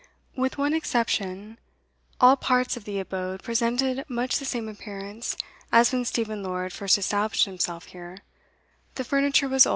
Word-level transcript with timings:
With 0.35 0.57
one 0.57 0.73
exception, 0.73 1.59
all 2.19 2.35
parts 2.35 2.75
of 2.75 2.85
the 2.85 2.97
abode 2.99 3.43
presented 3.43 4.03
much 4.09 4.39
the 4.39 4.45
same 4.45 4.67
appearance 4.67 5.37
as 5.71 5.91
when 5.93 6.05
Stephen 6.05 6.41
Lord 6.41 6.73
first 6.73 6.97
established 6.97 7.45
himself 7.45 7.83
antiquated, 7.93 8.23
and 8.97 8.99
in 8.99 9.05
primitive 9.05 9.51
taste. 9.51 9.67